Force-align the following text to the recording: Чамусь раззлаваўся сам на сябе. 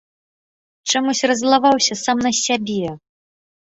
Чамусь 0.93 1.23
раззлаваўся 1.33 2.01
сам 2.07 2.17
на 2.29 2.37
сябе. 2.43 2.85